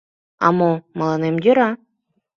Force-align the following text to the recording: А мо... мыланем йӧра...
А 0.45 0.47
мо... 0.57 0.71
мыланем 0.97 1.35
йӧра... 1.45 1.69